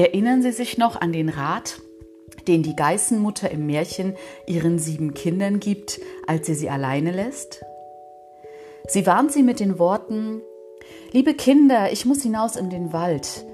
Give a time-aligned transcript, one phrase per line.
[0.00, 1.78] Erinnern Sie sich noch an den Rat,
[2.48, 4.14] den die Geißenmutter im Märchen
[4.46, 7.62] ihren sieben Kindern gibt, als sie sie alleine lässt?
[8.88, 10.40] Sie warnt sie mit den Worten,
[11.12, 13.44] Liebe Kinder, ich muss hinaus in den Wald.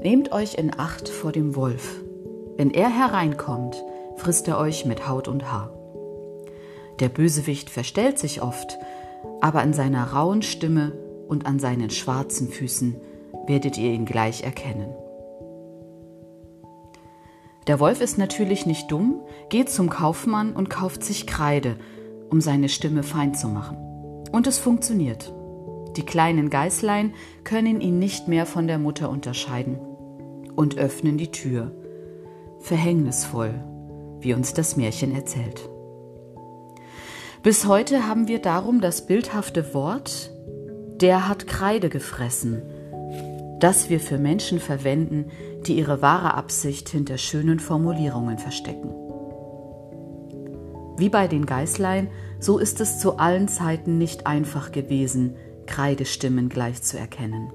[0.00, 2.00] Nehmt euch in Acht vor dem Wolf.
[2.56, 3.84] Wenn er hereinkommt,
[4.16, 5.70] frisst er euch mit Haut und Haar.
[6.98, 8.78] Der Bösewicht verstellt sich oft,
[9.42, 10.92] aber an seiner rauen Stimme
[11.28, 12.98] und an seinen schwarzen Füßen
[13.46, 14.94] werdet ihr ihn gleich erkennen.
[17.70, 21.76] Der Wolf ist natürlich nicht dumm, geht zum Kaufmann und kauft sich Kreide,
[22.28, 23.76] um seine Stimme fein zu machen.
[24.32, 25.32] Und es funktioniert.
[25.96, 27.14] Die kleinen Geißlein
[27.44, 29.78] können ihn nicht mehr von der Mutter unterscheiden
[30.56, 31.70] und öffnen die Tür.
[32.58, 33.54] Verhängnisvoll,
[34.18, 35.70] wie uns das Märchen erzählt.
[37.44, 40.32] Bis heute haben wir darum das bildhafte Wort,
[41.00, 42.64] der hat Kreide gefressen,
[43.60, 45.26] das wir für Menschen verwenden,
[45.66, 48.94] die ihre wahre Absicht hinter schönen Formulierungen verstecken.
[50.96, 52.08] Wie bei den Geißlein,
[52.38, 55.36] so ist es zu allen Zeiten nicht einfach gewesen,
[55.66, 57.52] Kreidestimmen gleich zu erkennen.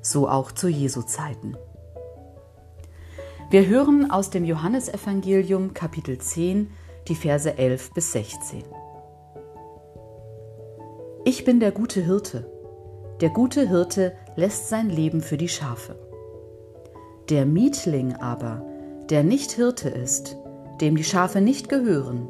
[0.00, 1.56] So auch zu Jesu Zeiten.
[3.50, 6.70] Wir hören aus dem Johannesevangelium Kapitel 10
[7.08, 8.64] die Verse 11 bis 16.
[11.24, 12.50] Ich bin der gute Hirte.
[13.20, 15.96] Der gute Hirte lässt sein Leben für die Schafe.
[17.28, 18.62] Der Mietling aber,
[19.10, 20.36] der nicht Hirte ist,
[20.80, 22.28] dem die Schafe nicht gehören,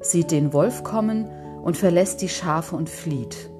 [0.00, 1.28] sieht den Wolf kommen
[1.62, 3.50] und verlässt die Schafe und flieht,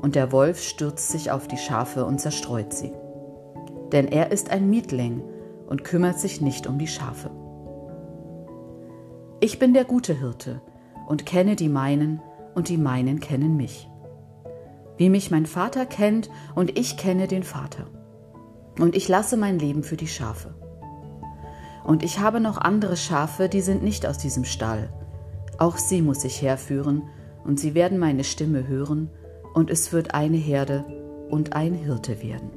[0.00, 2.92] und der Wolf stürzt sich auf die Schafe und zerstreut sie.
[3.92, 5.22] Denn er ist ein Mietling
[5.66, 7.30] und kümmert sich nicht um die Schafe.
[9.40, 10.60] Ich bin der gute Hirte
[11.06, 12.20] und kenne die meinen,
[12.54, 13.88] und die meinen kennen mich
[14.98, 17.86] wie mich mein Vater kennt und ich kenne den Vater.
[18.78, 20.54] Und ich lasse mein Leben für die Schafe.
[21.84, 24.90] Und ich habe noch andere Schafe, die sind nicht aus diesem Stall.
[25.58, 27.02] Auch sie muss ich herführen,
[27.44, 29.10] und sie werden meine Stimme hören,
[29.54, 30.84] und es wird eine Herde
[31.30, 32.50] und ein Hirte werden.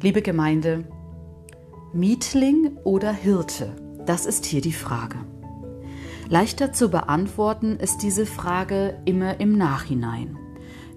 [0.00, 0.84] Liebe Gemeinde,
[1.92, 3.72] Mietling oder Hirte,
[4.06, 5.16] das ist hier die Frage.
[6.28, 10.38] Leichter zu beantworten ist diese Frage immer im Nachhinein.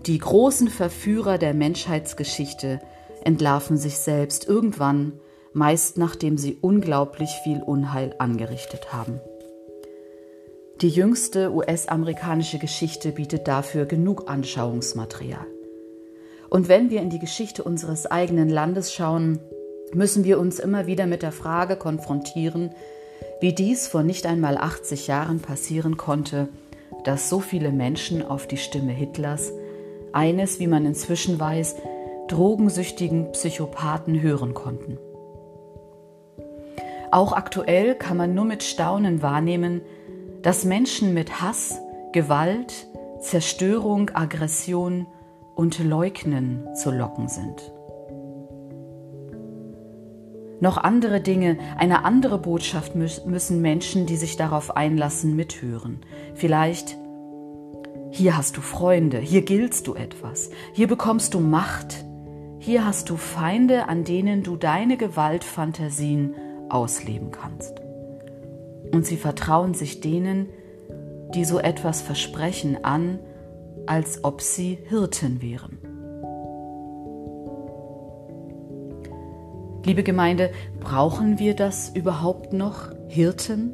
[0.06, 2.82] Die großen Verführer der Menschheitsgeschichte
[3.24, 5.14] entlarven sich selbst irgendwann,
[5.54, 9.22] meist nachdem sie unglaublich viel Unheil angerichtet haben.
[10.82, 15.46] Die jüngste US-amerikanische Geschichte bietet dafür genug Anschauungsmaterial.
[16.50, 19.40] Und wenn wir in die Geschichte unseres eigenen Landes schauen,
[19.94, 22.72] müssen wir uns immer wieder mit der Frage konfrontieren,
[23.40, 26.50] wie dies vor nicht einmal 80 Jahren passieren konnte,
[27.06, 29.54] dass so viele Menschen auf die Stimme Hitlers,
[30.14, 31.76] eines, wie man inzwischen weiß,
[32.28, 34.98] drogensüchtigen Psychopathen hören konnten.
[37.12, 39.82] Auch aktuell kann man nur mit Staunen wahrnehmen,
[40.42, 41.80] dass Menschen mit Hass,
[42.12, 42.88] Gewalt,
[43.20, 45.06] Zerstörung, Aggression
[45.56, 47.74] und Leugnen zu locken sind
[50.64, 56.00] noch andere Dinge, eine andere Botschaft müssen Menschen, die sich darauf einlassen, mithören.
[56.36, 56.98] Vielleicht,
[58.14, 62.06] hier hast du Freunde, hier giltst du etwas, hier bekommst du Macht,
[62.60, 66.36] hier hast du Feinde, an denen du deine Gewaltfantasien
[66.70, 67.74] ausleben kannst.
[68.92, 70.48] Und sie vertrauen sich denen,
[71.34, 73.18] die so etwas versprechen, an,
[73.88, 75.80] als ob sie Hirten wären.
[79.86, 83.74] Liebe Gemeinde, brauchen wir das überhaupt noch, Hirten?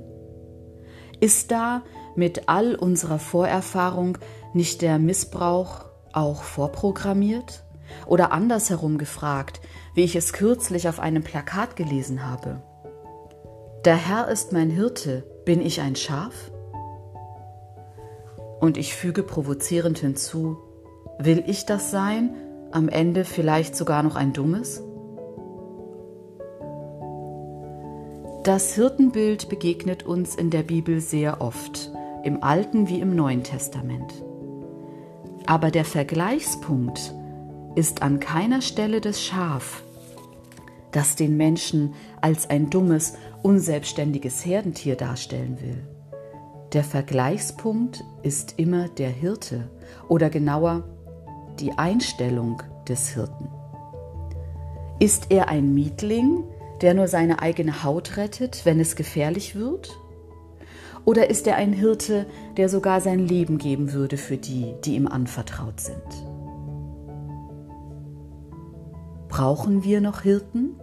[1.19, 1.83] Ist da
[2.19, 4.17] mit all unserer Vorerfahrung
[4.53, 7.63] nicht der Missbrauch auch vorprogrammiert?
[8.05, 9.61] Oder andersherum gefragt,
[9.95, 12.61] wie ich es kürzlich auf einem Plakat gelesen habe.
[13.85, 16.51] Der Herr ist mein Hirte, bin ich ein Schaf?
[18.59, 20.57] Und ich füge provozierend hinzu,
[21.17, 22.35] will ich das sein,
[22.71, 24.83] am Ende vielleicht sogar noch ein dummes?
[28.43, 31.91] Das Hirtenbild begegnet uns in der Bibel sehr oft,
[32.23, 34.13] im Alten wie im Neuen Testament.
[35.45, 37.13] Aber der Vergleichspunkt
[37.75, 39.83] ist an keiner Stelle das Schaf,
[40.91, 45.83] das den Menschen als ein dummes, unselbstständiges Herdentier darstellen will.
[46.73, 49.69] Der Vergleichspunkt ist immer der Hirte
[50.07, 50.83] oder genauer
[51.59, 53.49] die Einstellung des Hirten.
[54.99, 56.43] Ist er ein Mietling,
[56.81, 59.97] der nur seine eigene Haut rettet, wenn es gefährlich wird?
[61.05, 62.25] Oder ist er ein Hirte,
[62.57, 66.03] der sogar sein Leben geben würde für die, die ihm anvertraut sind?
[69.27, 70.79] Brauchen wir noch Hirten?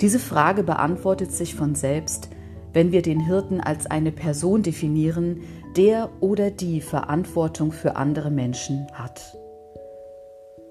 [0.00, 2.28] Diese Frage beantwortet sich von selbst,
[2.72, 5.42] wenn wir den Hirten als eine Person definieren,
[5.76, 9.36] der oder die Verantwortung für andere Menschen hat.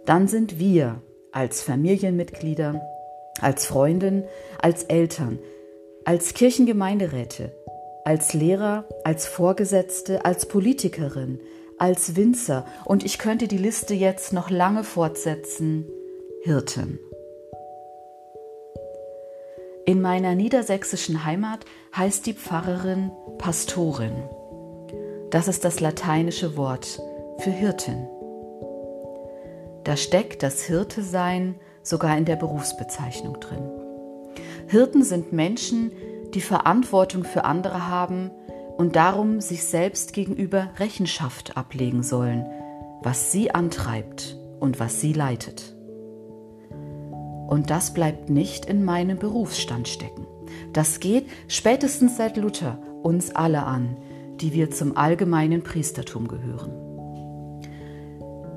[0.05, 1.01] Dann sind wir
[1.31, 2.81] als Familienmitglieder,
[3.39, 4.25] als Freundin,
[4.61, 5.39] als Eltern,
[6.05, 7.53] als Kirchengemeinderäte,
[8.03, 11.39] als Lehrer, als Vorgesetzte, als Politikerin,
[11.77, 15.87] als Winzer und ich könnte die Liste jetzt noch lange fortsetzen,
[16.43, 16.99] Hirten.
[19.85, 21.65] In meiner niedersächsischen Heimat
[21.95, 24.29] heißt die Pfarrerin Pastorin.
[25.29, 27.01] Das ist das lateinische Wort
[27.39, 28.07] für Hirtin.
[29.83, 33.82] Da steckt das Hirte-Sein sogar in der Berufsbezeichnung drin.
[34.73, 35.91] Hirten sind Menschen,
[36.33, 38.31] die Verantwortung für andere haben
[38.75, 42.47] und darum sich selbst gegenüber Rechenschaft ablegen sollen,
[43.03, 45.75] was sie antreibt und was sie leitet.
[46.71, 50.25] Und das bleibt nicht in meinem Berufsstand stecken.
[50.73, 53.97] Das geht spätestens seit Luther uns alle an,
[54.41, 56.71] die wir zum allgemeinen Priestertum gehören.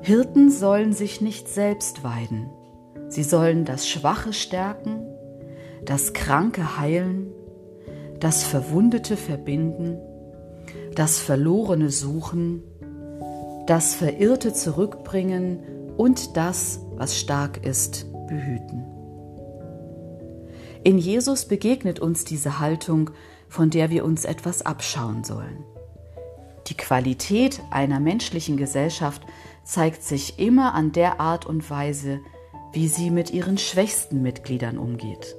[0.01, 2.49] Hirten sollen sich nicht selbst weiden.
[3.07, 5.06] Sie sollen das Schwache stärken,
[5.85, 7.31] das Kranke heilen,
[8.19, 9.97] das Verwundete verbinden,
[10.95, 12.63] das Verlorene suchen,
[13.67, 15.59] das Verirrte zurückbringen
[15.97, 18.85] und das, was stark ist, behüten.
[20.83, 23.11] In Jesus begegnet uns diese Haltung,
[23.49, 25.63] von der wir uns etwas abschauen sollen.
[26.67, 29.21] Die Qualität einer menschlichen Gesellschaft
[29.63, 32.19] zeigt sich immer an der Art und Weise,
[32.73, 35.35] wie sie mit ihren schwächsten Mitgliedern umgeht.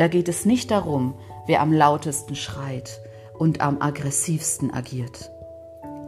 [0.00, 1.12] Da geht es nicht darum,
[1.44, 3.02] wer am lautesten schreit
[3.38, 5.30] und am aggressivsten agiert.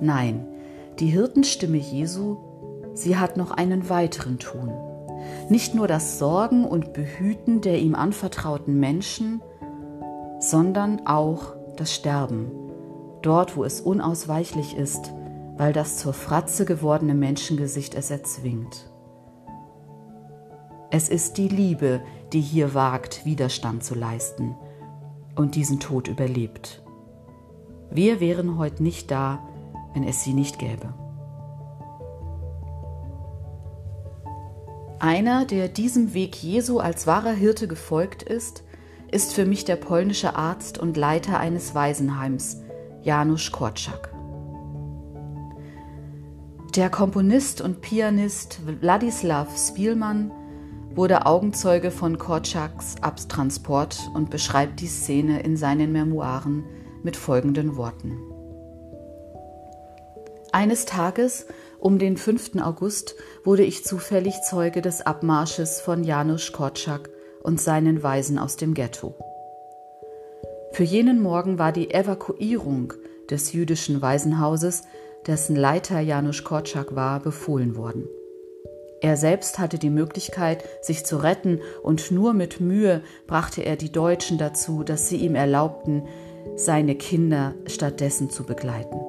[0.01, 0.47] Nein,
[0.99, 2.39] die Hirtenstimme Jesu,
[2.95, 4.73] sie hat noch einen weiteren Ton.
[5.51, 9.43] Nicht nur das Sorgen und Behüten der ihm anvertrauten Menschen,
[10.39, 12.51] sondern auch das Sterben,
[13.21, 15.13] dort wo es unausweichlich ist,
[15.59, 18.91] weil das zur Fratze gewordene Menschengesicht es erzwingt.
[20.91, 22.01] Es ist die Liebe,
[22.33, 24.55] die hier wagt, Widerstand zu leisten
[25.35, 26.83] und diesen Tod überlebt.
[27.91, 29.47] Wir wären heute nicht da,
[29.95, 30.95] wenn es sie nicht gäbe.
[34.99, 38.63] Einer, der diesem Weg Jesu als wahrer Hirte gefolgt ist,
[39.11, 42.63] ist für mich der polnische Arzt und Leiter eines Waisenheims,
[43.03, 44.15] Janusz Korczak.
[46.77, 50.31] Der Komponist und Pianist Wladislaw Spielmann
[50.95, 56.65] wurde Augenzeuge von Korczaks Abtransport und beschreibt die Szene in seinen Memoiren
[57.03, 58.19] mit folgenden Worten.
[60.53, 61.47] Eines Tages
[61.81, 62.63] um den 5.
[62.63, 67.09] August wurde ich zufällig Zeuge des Abmarsches von Janusz Korczak
[67.43, 69.15] und seinen Weisen aus dem Ghetto.
[70.73, 72.93] Für jenen Morgen war die Evakuierung
[73.31, 74.83] des jüdischen Waisenhauses,
[75.27, 78.07] dessen Leiter Janusz Korczak war, befohlen worden.
[79.03, 83.91] Er selbst hatte die Möglichkeit, sich zu retten, und nur mit Mühe brachte er die
[83.91, 86.05] Deutschen dazu, dass sie ihm erlaubten,
[86.55, 89.01] seine Kinder stattdessen zu begleiten.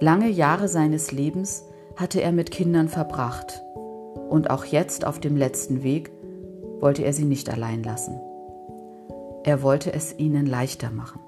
[0.00, 1.64] Lange Jahre seines Lebens
[1.94, 3.62] hatte er mit Kindern verbracht
[4.28, 6.10] und auch jetzt auf dem letzten Weg
[6.80, 8.20] wollte er sie nicht allein lassen.
[9.44, 11.20] Er wollte es ihnen leichter machen.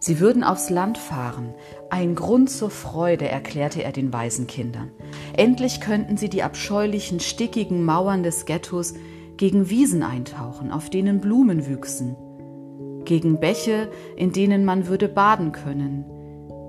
[0.00, 1.54] Sie würden aufs Land fahren,
[1.90, 4.92] ein Grund zur Freude, erklärte er den Waisenkindern.
[5.36, 8.94] Endlich könnten sie die abscheulichen, stickigen Mauern des Ghettos
[9.36, 12.16] gegen Wiesen eintauchen, auf denen Blumen wüchsen,
[13.04, 16.04] gegen Bäche, in denen man würde baden können,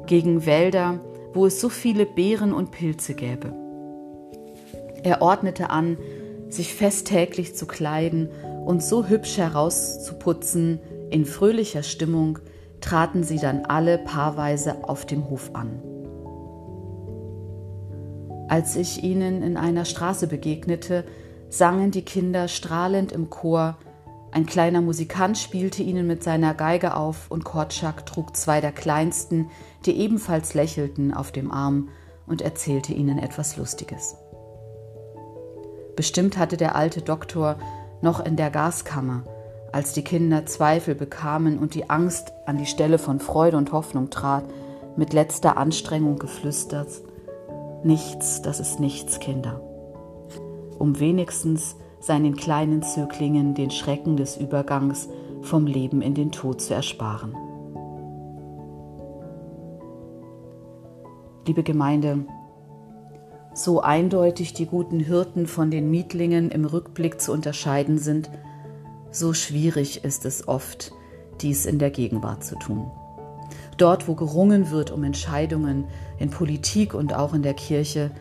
[0.07, 0.99] gegen Wälder,
[1.33, 3.53] wo es so viele Beeren und Pilze gäbe.
[5.03, 5.97] Er ordnete an,
[6.49, 8.29] sich festtäglich zu kleiden
[8.65, 10.79] und so hübsch herauszuputzen,
[11.11, 12.39] in fröhlicher Stimmung
[12.81, 15.81] traten sie dann alle paarweise auf dem Hof an.
[18.47, 21.05] Als ich ihnen in einer Straße begegnete,
[21.49, 23.77] sangen die Kinder strahlend im Chor
[24.31, 29.49] ein kleiner Musikant spielte ihnen mit seiner Geige auf und Kortschak trug zwei der kleinsten,
[29.85, 31.89] die ebenfalls lächelten, auf dem Arm
[32.27, 34.15] und erzählte ihnen etwas Lustiges.
[35.95, 37.57] Bestimmt hatte der alte Doktor
[38.01, 39.23] noch in der Gaskammer,
[39.71, 44.09] als die Kinder Zweifel bekamen und die Angst an die Stelle von Freude und Hoffnung
[44.09, 44.45] trat,
[44.95, 46.89] mit letzter Anstrengung geflüstert,
[47.83, 49.61] Nichts, das ist nichts, Kinder.
[50.77, 55.07] Um wenigstens seinen kleinen Zöglingen den Schrecken des Übergangs
[55.41, 57.33] vom Leben in den Tod zu ersparen.
[61.47, 62.25] Liebe Gemeinde,
[63.53, 68.29] so eindeutig die guten Hirten von den Mietlingen im Rückblick zu unterscheiden sind,
[69.11, 70.91] so schwierig ist es oft,
[71.41, 72.91] dies in der Gegenwart zu tun.
[73.77, 75.85] Dort, wo gerungen wird um Entscheidungen
[76.17, 78.11] in Politik und auch in der Kirche,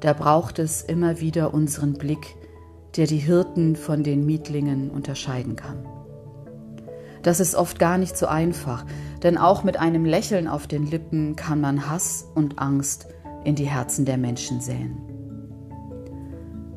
[0.00, 2.36] da braucht es immer wieder unseren Blick,
[2.96, 5.86] der die Hirten von den Mietlingen unterscheiden kann.
[7.22, 8.84] Das ist oft gar nicht so einfach,
[9.22, 13.08] denn auch mit einem Lächeln auf den Lippen kann man Hass und Angst
[13.42, 15.15] in die Herzen der Menschen säen.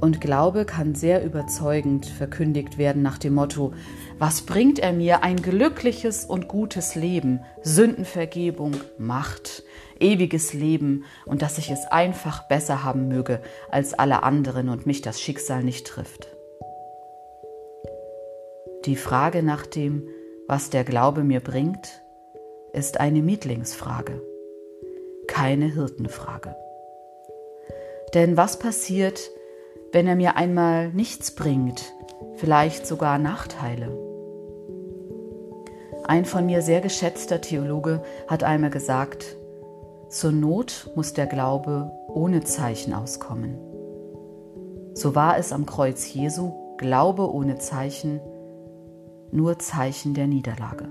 [0.01, 3.73] Und Glaube kann sehr überzeugend verkündigt werden nach dem Motto,
[4.17, 9.63] was bringt er mir ein glückliches und gutes Leben, Sündenvergebung, Macht,
[9.99, 15.01] ewiges Leben und dass ich es einfach besser haben möge als alle anderen und mich
[15.01, 16.29] das Schicksal nicht trifft.
[18.85, 20.07] Die Frage nach dem,
[20.47, 22.01] was der Glaube mir bringt,
[22.71, 24.21] ist eine Mietlingsfrage,
[25.27, 26.55] keine Hirtenfrage.
[28.13, 29.19] Denn was passiert,
[29.91, 31.93] wenn er mir einmal nichts bringt,
[32.35, 33.97] vielleicht sogar Nachteile?
[36.05, 39.37] Ein von mir sehr geschätzter Theologe hat einmal gesagt,
[40.09, 43.57] zur Not muss der Glaube ohne Zeichen auskommen.
[44.93, 48.19] So war es am Kreuz Jesu, Glaube ohne Zeichen,
[49.31, 50.87] nur Zeichen der Niederlage.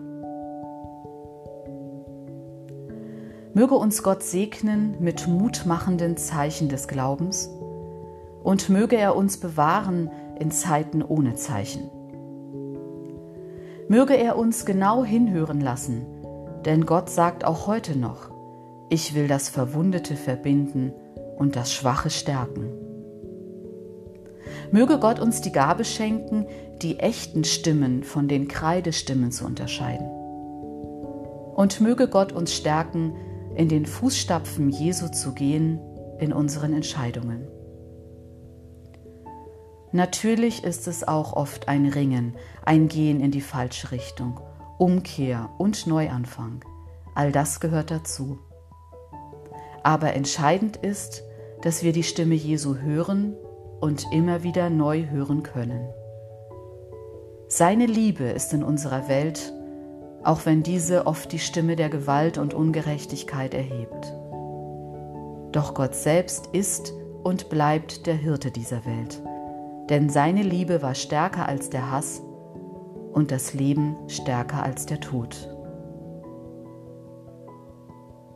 [3.54, 7.50] Möge uns Gott segnen mit mutmachenden Zeichen des Glaubens
[8.48, 11.90] und möge er uns bewahren in Zeiten ohne Zeichen.
[13.88, 16.06] Möge er uns genau hinhören lassen,
[16.64, 18.30] denn Gott sagt auch heute noch,
[18.88, 20.94] ich will das Verwundete verbinden
[21.36, 22.72] und das Schwache stärken.
[24.72, 26.46] Möge Gott uns die Gabe schenken,
[26.80, 30.06] die echten Stimmen von den Kreidestimmen zu unterscheiden.
[31.54, 33.12] Und möge Gott uns stärken,
[33.56, 35.80] in den Fußstapfen Jesu zu gehen
[36.18, 37.46] in unseren Entscheidungen.
[39.92, 44.40] Natürlich ist es auch oft ein Ringen, ein Gehen in die falsche Richtung,
[44.78, 46.64] Umkehr und Neuanfang.
[47.14, 48.38] All das gehört dazu.
[49.82, 51.22] Aber entscheidend ist,
[51.62, 53.34] dass wir die Stimme Jesu hören
[53.80, 55.88] und immer wieder neu hören können.
[57.48, 59.52] Seine Liebe ist in unserer Welt
[60.24, 64.12] auch wenn diese oft die Stimme der Gewalt und Ungerechtigkeit erhebt.
[65.52, 66.92] Doch Gott selbst ist
[67.22, 69.22] und bleibt der Hirte dieser Welt,
[69.88, 72.22] denn seine Liebe war stärker als der Hass
[73.12, 75.48] und das Leben stärker als der Tod.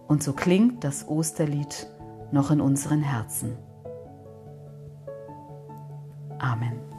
[0.08, 1.86] Und so klingt das Osterlied
[2.32, 3.56] noch in unseren Herzen.
[6.38, 6.91] Amen.